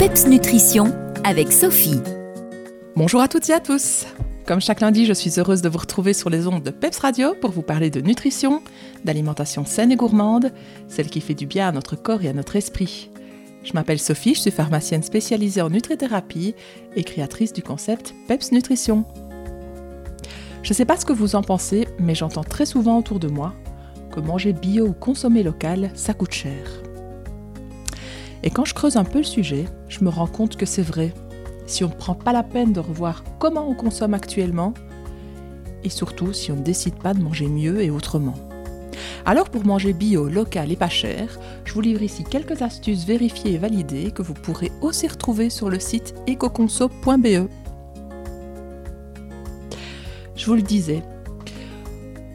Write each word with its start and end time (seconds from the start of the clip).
PEPS 0.00 0.28
Nutrition 0.28 0.94
avec 1.24 1.52
Sophie. 1.52 2.00
Bonjour 2.96 3.20
à 3.20 3.28
toutes 3.28 3.50
et 3.50 3.52
à 3.52 3.60
tous. 3.60 4.06
Comme 4.46 4.62
chaque 4.62 4.80
lundi, 4.80 5.04
je 5.04 5.12
suis 5.12 5.38
heureuse 5.38 5.60
de 5.60 5.68
vous 5.68 5.76
retrouver 5.76 6.14
sur 6.14 6.30
les 6.30 6.46
ondes 6.46 6.62
de 6.62 6.70
PEPS 6.70 7.00
Radio 7.00 7.34
pour 7.38 7.50
vous 7.50 7.60
parler 7.60 7.90
de 7.90 8.00
nutrition, 8.00 8.62
d'alimentation 9.04 9.66
saine 9.66 9.92
et 9.92 9.96
gourmande, 9.96 10.52
celle 10.88 11.10
qui 11.10 11.20
fait 11.20 11.34
du 11.34 11.44
bien 11.44 11.68
à 11.68 11.72
notre 11.72 11.96
corps 11.96 12.22
et 12.22 12.30
à 12.30 12.32
notre 12.32 12.56
esprit. 12.56 13.10
Je 13.62 13.74
m'appelle 13.74 13.98
Sophie, 13.98 14.34
je 14.34 14.40
suis 14.40 14.50
pharmacienne 14.50 15.02
spécialisée 15.02 15.60
en 15.60 15.68
nutrithérapie 15.68 16.54
et 16.96 17.04
créatrice 17.04 17.52
du 17.52 17.62
concept 17.62 18.14
PEPS 18.26 18.52
Nutrition. 18.52 19.04
Je 20.62 20.70
ne 20.70 20.74
sais 20.76 20.86
pas 20.86 20.96
ce 20.96 21.04
que 21.04 21.12
vous 21.12 21.36
en 21.36 21.42
pensez, 21.42 21.86
mais 21.98 22.14
j'entends 22.14 22.42
très 22.42 22.64
souvent 22.64 22.96
autour 22.96 23.18
de 23.18 23.28
moi 23.28 23.52
que 24.10 24.20
manger 24.20 24.54
bio 24.54 24.86
ou 24.86 24.92
consommer 24.94 25.42
local, 25.42 25.90
ça 25.92 26.14
coûte 26.14 26.32
cher. 26.32 26.89
Et 28.42 28.50
quand 28.50 28.64
je 28.64 28.74
creuse 28.74 28.96
un 28.96 29.04
peu 29.04 29.18
le 29.18 29.24
sujet, 29.24 29.66
je 29.88 30.04
me 30.04 30.08
rends 30.08 30.26
compte 30.26 30.56
que 30.56 30.66
c'est 30.66 30.82
vrai. 30.82 31.12
Si 31.66 31.84
on 31.84 31.88
ne 31.88 31.94
prend 31.94 32.14
pas 32.14 32.32
la 32.32 32.42
peine 32.42 32.72
de 32.72 32.80
revoir 32.80 33.22
comment 33.38 33.68
on 33.68 33.74
consomme 33.74 34.14
actuellement, 34.14 34.74
et 35.84 35.90
surtout 35.90 36.32
si 36.32 36.50
on 36.52 36.56
ne 36.56 36.62
décide 36.62 36.96
pas 36.96 37.14
de 37.14 37.22
manger 37.22 37.46
mieux 37.46 37.82
et 37.82 37.90
autrement. 37.90 38.34
Alors 39.26 39.50
pour 39.50 39.64
manger 39.66 39.92
bio, 39.92 40.28
local 40.28 40.72
et 40.72 40.76
pas 40.76 40.88
cher, 40.88 41.38
je 41.64 41.74
vous 41.74 41.80
livre 41.80 42.02
ici 42.02 42.24
quelques 42.24 42.62
astuces 42.62 43.04
vérifiées 43.04 43.54
et 43.54 43.58
validées 43.58 44.10
que 44.10 44.22
vous 44.22 44.34
pourrez 44.34 44.72
aussi 44.80 45.06
retrouver 45.08 45.50
sur 45.50 45.68
le 45.68 45.78
site 45.78 46.14
ecoconso.be. 46.28 47.48
Je 50.34 50.46
vous 50.46 50.54
le 50.54 50.62
disais, 50.62 51.02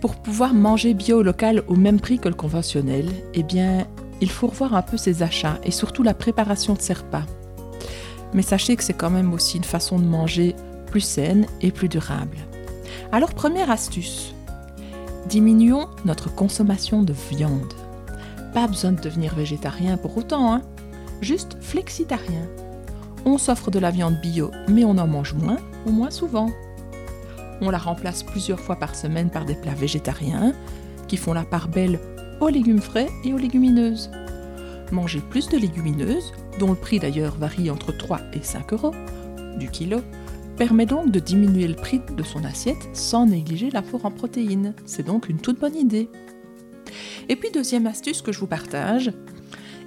pour 0.00 0.16
pouvoir 0.16 0.54
manger 0.54 0.92
bio 0.94 1.22
local 1.22 1.62
au 1.68 1.76
même 1.76 2.00
prix 2.00 2.18
que 2.18 2.28
le 2.28 2.34
conventionnel, 2.34 3.08
eh 3.34 3.44
bien, 3.44 3.86
il 4.22 4.30
faut 4.30 4.46
revoir 4.46 4.74
un 4.74 4.82
peu 4.82 4.96
ses 4.96 5.24
achats 5.24 5.58
et 5.64 5.72
surtout 5.72 6.04
la 6.04 6.14
préparation 6.14 6.74
de 6.74 6.80
ses 6.80 6.92
repas. 6.92 7.24
Mais 8.32 8.42
sachez 8.42 8.76
que 8.76 8.84
c'est 8.84 8.94
quand 8.94 9.10
même 9.10 9.34
aussi 9.34 9.56
une 9.56 9.64
façon 9.64 9.98
de 9.98 10.04
manger 10.04 10.54
plus 10.86 11.00
saine 11.00 11.46
et 11.60 11.72
plus 11.72 11.88
durable. 11.88 12.36
Alors 13.10 13.34
première 13.34 13.70
astuce, 13.70 14.32
diminuons 15.28 15.88
notre 16.04 16.32
consommation 16.32 17.02
de 17.02 17.12
viande. 17.30 17.74
Pas 18.54 18.68
besoin 18.68 18.92
de 18.92 19.00
devenir 19.00 19.34
végétarien 19.34 19.96
pour 19.96 20.16
autant, 20.16 20.54
hein 20.54 20.62
juste 21.20 21.56
flexitarien. 21.60 22.46
On 23.24 23.38
s'offre 23.38 23.72
de 23.72 23.80
la 23.80 23.90
viande 23.90 24.20
bio, 24.20 24.52
mais 24.68 24.84
on 24.84 24.98
en 24.98 25.06
mange 25.08 25.34
moins 25.34 25.58
ou 25.86 25.90
moins 25.90 26.10
souvent. 26.10 26.50
On 27.60 27.70
la 27.70 27.78
remplace 27.78 28.22
plusieurs 28.22 28.60
fois 28.60 28.76
par 28.76 28.94
semaine 28.94 29.30
par 29.30 29.44
des 29.44 29.54
plats 29.54 29.74
végétariens 29.74 30.52
qui 31.08 31.16
font 31.16 31.32
la 31.32 31.44
part 31.44 31.68
belle 31.68 31.98
aux 32.42 32.48
légumes 32.48 32.80
frais 32.80 33.08
et 33.22 33.32
aux 33.32 33.38
légumineuses. 33.38 34.10
Manger 34.90 35.20
plus 35.30 35.48
de 35.48 35.56
légumineuses, 35.56 36.32
dont 36.58 36.70
le 36.70 36.76
prix 36.76 36.98
d'ailleurs 36.98 37.36
varie 37.36 37.70
entre 37.70 37.96
3 37.96 38.20
et 38.32 38.42
5 38.42 38.72
euros 38.72 38.90
du 39.58 39.70
kilo, 39.70 40.00
permet 40.56 40.84
donc 40.84 41.12
de 41.12 41.20
diminuer 41.20 41.68
le 41.68 41.76
prix 41.76 42.00
de 42.00 42.22
son 42.24 42.42
assiette 42.44 42.88
sans 42.94 43.26
négliger 43.26 43.70
l'apport 43.70 44.06
en 44.06 44.10
protéines. 44.10 44.74
C'est 44.86 45.06
donc 45.06 45.28
une 45.28 45.38
toute 45.38 45.60
bonne 45.60 45.76
idée. 45.76 46.08
Et 47.28 47.36
puis 47.36 47.52
deuxième 47.52 47.86
astuce 47.86 48.22
que 48.22 48.32
je 48.32 48.40
vous 48.40 48.48
partage, 48.48 49.12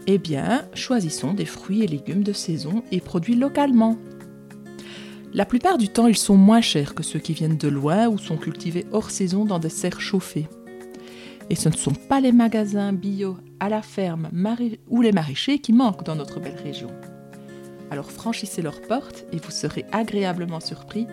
eh 0.07 0.17
bien, 0.17 0.63
choisissons 0.73 1.33
des 1.33 1.45
fruits 1.45 1.83
et 1.83 1.87
légumes 1.87 2.23
de 2.23 2.33
saison 2.33 2.83
et 2.89 3.01
produits 3.01 3.35
localement. 3.35 3.97
La 5.33 5.45
plupart 5.45 5.77
du 5.77 5.89
temps, 5.89 6.07
ils 6.07 6.15
sont 6.15 6.37
moins 6.37 6.61
chers 6.61 6.95
que 6.95 7.03
ceux 7.03 7.19
qui 7.19 7.33
viennent 7.33 7.57
de 7.57 7.67
loin 7.67 8.07
ou 8.07 8.17
sont 8.17 8.37
cultivés 8.37 8.85
hors 8.93 9.11
saison 9.11 9.43
dans 9.43 9.59
des 9.59 9.67
serres 9.67 9.99
chauffées. 9.99 10.47
Et 11.49 11.55
ce 11.55 11.69
ne 11.69 11.75
sont 11.75 11.93
pas 11.93 12.21
les 12.21 12.31
magasins 12.31 12.93
bio 12.93 13.37
à 13.59 13.69
la 13.69 13.81
ferme 13.81 14.29
ou 14.89 15.01
les 15.01 15.11
maraîchers 15.11 15.59
qui 15.59 15.73
manquent 15.73 16.03
dans 16.03 16.15
notre 16.15 16.39
belle 16.39 16.59
région. 16.61 16.89
Alors 17.91 18.11
franchissez 18.11 18.61
leurs 18.61 18.81
portes 18.81 19.25
et 19.31 19.37
vous 19.37 19.51
serez 19.51 19.85
agréablement 19.91 20.59
surpris 20.59 21.07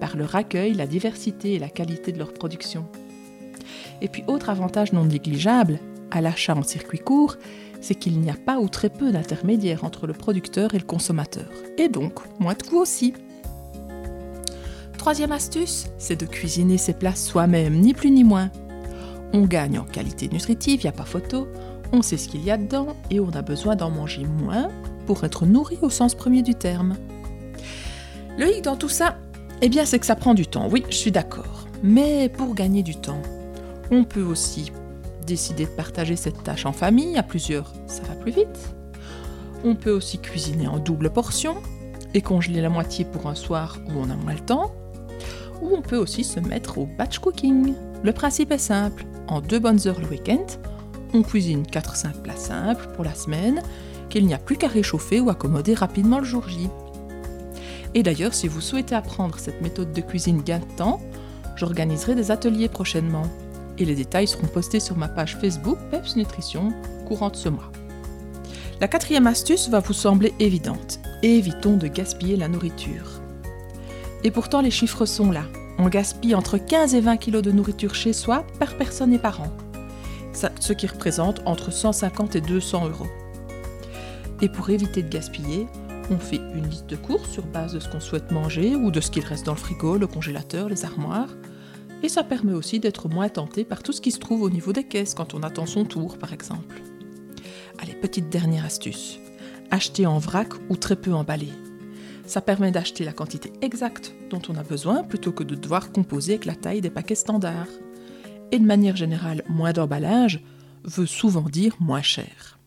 par 0.00 0.16
leur 0.16 0.34
accueil, 0.34 0.74
la 0.74 0.86
diversité 0.86 1.54
et 1.54 1.58
la 1.58 1.68
qualité 1.68 2.12
de 2.12 2.18
leur 2.18 2.32
production. 2.32 2.86
Et 4.02 4.08
puis 4.08 4.24
autre 4.26 4.50
avantage 4.50 4.92
non 4.92 5.04
négligeable 5.04 5.78
à 6.10 6.20
l'achat 6.20 6.54
en 6.54 6.62
circuit 6.62 6.98
court, 6.98 7.36
c'est 7.80 7.94
qu'il 7.94 8.20
n'y 8.20 8.30
a 8.30 8.34
pas 8.34 8.58
ou 8.58 8.68
très 8.68 8.90
peu 8.90 9.12
d'intermédiaires 9.12 9.84
entre 9.84 10.06
le 10.06 10.12
producteur 10.12 10.74
et 10.74 10.78
le 10.78 10.84
consommateur. 10.84 11.48
Et 11.78 11.88
donc, 11.88 12.20
moins 12.40 12.54
de 12.54 12.62
coûts 12.62 12.80
aussi. 12.80 13.14
Troisième 14.98 15.32
astuce, 15.32 15.86
c'est 15.98 16.18
de 16.18 16.26
cuisiner 16.26 16.78
ses 16.78 16.94
plats 16.94 17.14
soi-même, 17.14 17.74
ni 17.74 17.94
plus 17.94 18.10
ni 18.10 18.24
moins. 18.24 18.50
On 19.36 19.42
gagne 19.42 19.78
en 19.78 19.84
qualité 19.84 20.30
nutritive, 20.32 20.80
il 20.80 20.84
n'y 20.84 20.88
a 20.88 20.92
pas 20.92 21.04
photo, 21.04 21.46
on 21.92 22.00
sait 22.00 22.16
ce 22.16 22.26
qu'il 22.26 22.42
y 22.42 22.50
a 22.50 22.56
dedans 22.56 22.96
et 23.10 23.20
on 23.20 23.28
a 23.32 23.42
besoin 23.42 23.76
d'en 23.76 23.90
manger 23.90 24.24
moins 24.24 24.70
pour 25.04 25.24
être 25.24 25.44
nourri 25.44 25.76
au 25.82 25.90
sens 25.90 26.14
premier 26.14 26.40
du 26.40 26.54
terme. 26.54 26.96
Le 28.38 28.56
hic 28.56 28.64
dans 28.64 28.76
tout 28.76 28.88
ça, 28.88 29.18
eh 29.60 29.68
bien 29.68 29.84
c'est 29.84 29.98
que 29.98 30.06
ça 30.06 30.16
prend 30.16 30.32
du 30.32 30.46
temps, 30.46 30.70
oui, 30.70 30.84
je 30.88 30.96
suis 30.96 31.12
d'accord. 31.12 31.66
Mais 31.82 32.30
pour 32.30 32.54
gagner 32.54 32.82
du 32.82 32.96
temps, 32.96 33.20
on 33.90 34.04
peut 34.04 34.22
aussi 34.22 34.72
décider 35.26 35.66
de 35.66 35.70
partager 35.70 36.16
cette 36.16 36.42
tâche 36.42 36.64
en 36.64 36.72
famille, 36.72 37.18
à 37.18 37.22
plusieurs, 37.22 37.74
ça 37.86 38.04
va 38.04 38.14
plus 38.14 38.32
vite. 38.32 38.74
On 39.64 39.74
peut 39.74 39.92
aussi 39.92 40.18
cuisiner 40.18 40.66
en 40.66 40.78
double 40.78 41.10
portion 41.10 41.56
et 42.14 42.22
congeler 42.22 42.62
la 42.62 42.70
moitié 42.70 43.04
pour 43.04 43.26
un 43.26 43.34
soir 43.34 43.76
où 43.86 43.98
on 43.98 44.08
a 44.08 44.16
moins 44.16 44.32
le 44.32 44.40
temps. 44.40 44.72
Ou 45.60 45.76
on 45.76 45.82
peut 45.82 45.98
aussi 45.98 46.24
se 46.24 46.40
mettre 46.40 46.78
au 46.78 46.86
batch 46.86 47.18
cooking. 47.18 47.74
Le 48.06 48.12
principe 48.12 48.52
est 48.52 48.58
simple, 48.58 49.04
en 49.26 49.40
deux 49.40 49.58
bonnes 49.58 49.80
heures 49.88 49.98
le 49.98 50.06
week-end, 50.06 50.46
on 51.12 51.24
cuisine 51.24 51.64
4-5 51.64 52.22
plats 52.22 52.36
simples 52.36 52.86
pour 52.94 53.02
la 53.04 53.16
semaine 53.16 53.60
qu'il 54.10 54.26
n'y 54.26 54.34
a 54.34 54.38
plus 54.38 54.56
qu'à 54.56 54.68
réchauffer 54.68 55.18
ou 55.18 55.28
accommoder 55.28 55.74
rapidement 55.74 56.20
le 56.20 56.24
jour 56.24 56.48
J. 56.48 56.68
Et 57.94 58.04
d'ailleurs, 58.04 58.32
si 58.32 58.46
vous 58.46 58.60
souhaitez 58.60 58.94
apprendre 58.94 59.40
cette 59.40 59.60
méthode 59.60 59.92
de 59.92 60.00
cuisine 60.00 60.40
gain 60.40 60.60
de 60.60 60.76
temps, 60.76 61.00
j'organiserai 61.56 62.14
des 62.14 62.30
ateliers 62.30 62.68
prochainement. 62.68 63.26
Et 63.76 63.84
les 63.84 63.96
détails 63.96 64.28
seront 64.28 64.46
postés 64.46 64.78
sur 64.78 64.96
ma 64.96 65.08
page 65.08 65.36
Facebook 65.40 65.78
Peps 65.90 66.14
Nutrition 66.14 66.72
courant 67.08 67.30
de 67.30 67.36
ce 67.36 67.48
mois. 67.48 67.72
La 68.80 68.86
quatrième 68.86 69.26
astuce 69.26 69.68
va 69.68 69.80
vous 69.80 69.94
sembler 69.94 70.32
évidente. 70.38 71.00
Évitons 71.24 71.76
de 71.76 71.88
gaspiller 71.88 72.36
la 72.36 72.46
nourriture. 72.46 73.20
Et 74.22 74.30
pourtant, 74.30 74.60
les 74.60 74.70
chiffres 74.70 75.06
sont 75.06 75.32
là. 75.32 75.42
On 75.78 75.88
gaspille 75.88 76.34
entre 76.34 76.58
15 76.58 76.94
et 76.94 77.00
20 77.00 77.16
kg 77.18 77.40
de 77.42 77.52
nourriture 77.52 77.94
chez 77.94 78.12
soi 78.12 78.46
par 78.58 78.76
personne 78.76 79.12
et 79.12 79.18
par 79.18 79.42
an, 79.42 79.52
ce 80.32 80.72
qui 80.72 80.86
représente 80.86 81.42
entre 81.44 81.70
150 81.70 82.36
et 82.36 82.40
200 82.40 82.88
euros. 82.88 83.06
Et 84.40 84.48
pour 84.48 84.70
éviter 84.70 85.02
de 85.02 85.08
gaspiller, 85.08 85.66
on 86.10 86.18
fait 86.18 86.40
une 86.54 86.68
liste 86.68 86.86
de 86.86 86.96
courses 86.96 87.30
sur 87.30 87.44
base 87.44 87.74
de 87.74 87.80
ce 87.80 87.88
qu'on 87.88 88.00
souhaite 88.00 88.30
manger 88.30 88.74
ou 88.74 88.90
de 88.90 89.00
ce 89.00 89.10
qu'il 89.10 89.24
reste 89.24 89.46
dans 89.46 89.52
le 89.52 89.58
frigo, 89.58 89.96
le 89.96 90.06
congélateur, 90.06 90.68
les 90.68 90.84
armoires. 90.84 91.30
Et 92.02 92.08
ça 92.08 92.22
permet 92.22 92.52
aussi 92.52 92.78
d'être 92.78 93.08
moins 93.08 93.28
tenté 93.28 93.64
par 93.64 93.82
tout 93.82 93.92
ce 93.92 94.00
qui 94.00 94.12
se 94.12 94.18
trouve 94.18 94.42
au 94.42 94.50
niveau 94.50 94.72
des 94.72 94.84
caisses 94.84 95.14
quand 95.14 95.34
on 95.34 95.42
attend 95.42 95.66
son 95.66 95.84
tour, 95.84 96.18
par 96.18 96.32
exemple. 96.32 96.80
Allez, 97.78 97.94
petite 97.94 98.28
dernière 98.28 98.64
astuce. 98.64 99.18
Acheter 99.70 100.06
en 100.06 100.18
vrac 100.18 100.48
ou 100.68 100.76
très 100.76 100.96
peu 100.96 101.12
emballé. 101.12 101.48
Ça 102.26 102.40
permet 102.40 102.72
d'acheter 102.72 103.04
la 103.04 103.12
quantité 103.12 103.52
exacte 103.62 104.12
dont 104.30 104.42
on 104.48 104.56
a 104.56 104.62
besoin 104.62 105.04
plutôt 105.04 105.32
que 105.32 105.44
de 105.44 105.54
devoir 105.54 105.92
composer 105.92 106.32
avec 106.32 106.44
la 106.44 106.56
taille 106.56 106.80
des 106.80 106.90
paquets 106.90 107.14
standards. 107.14 107.68
Et 108.50 108.58
de 108.58 108.64
manière 108.64 108.96
générale, 108.96 109.42
moins 109.48 109.72
d'emballage 109.72 110.42
veut 110.84 111.06
souvent 111.06 111.48
dire 111.48 111.76
moins 111.80 112.02
cher. 112.02 112.58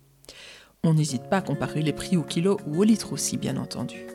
On 0.84 0.94
n'hésite 0.94 1.30
pas 1.30 1.38
à 1.38 1.42
comparer 1.42 1.81
les 1.81 1.94
prix 1.94 2.16
au 2.16 2.24
kilo 2.24 2.58
ou 2.68 2.80
au 2.80 2.84
litre 2.84 3.12
aussi, 3.12 3.38
bien 3.38 3.58
entendu. 3.58 4.06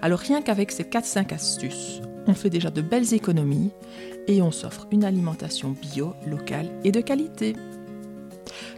Alors 0.00 0.18
rien 0.18 0.42
qu'avec 0.42 0.72
ces 0.72 0.82
4-5 0.82 1.32
astuces, 1.32 2.00
on 2.26 2.34
fait 2.34 2.50
déjà 2.50 2.70
de 2.70 2.82
belles 2.82 3.14
économies 3.14 3.70
et 4.26 4.42
on 4.42 4.50
s'offre 4.50 4.86
une 4.90 5.04
alimentation 5.04 5.70
bio, 5.70 6.14
locale 6.26 6.70
et 6.84 6.92
de 6.92 7.00
qualité. 7.00 7.54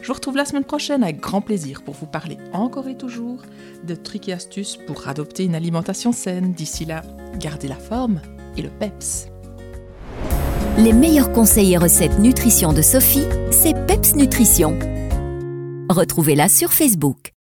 Je 0.04 0.08
vous 0.08 0.14
retrouve 0.16 0.36
la 0.36 0.44
semaine 0.44 0.64
prochaine 0.64 1.02
avec 1.02 1.18
grand 1.18 1.40
plaisir 1.40 1.82
pour 1.82 1.94
vous 1.94 2.04
parler 2.04 2.36
encore 2.52 2.88
et 2.88 2.94
toujours 2.94 3.40
de 3.84 3.94
trucs 3.94 4.28
et 4.28 4.34
astuces 4.34 4.76
pour 4.76 5.08
adopter 5.08 5.44
une 5.44 5.54
alimentation 5.54 6.12
saine. 6.12 6.52
D'ici 6.52 6.84
là, 6.84 7.00
gardez 7.40 7.68
la 7.68 7.76
forme 7.76 8.20
et 8.58 8.60
le 8.60 8.68
PEPS. 8.68 9.28
Les 10.76 10.92
meilleurs 10.92 11.32
conseils 11.32 11.72
et 11.72 11.78
recettes 11.78 12.18
nutrition 12.18 12.74
de 12.74 12.82
Sophie, 12.82 13.24
c'est 13.50 13.72
PEPS 13.86 14.16
Nutrition. 14.16 14.78
Retrouvez-la 15.88 16.50
sur 16.50 16.74
Facebook. 16.74 17.34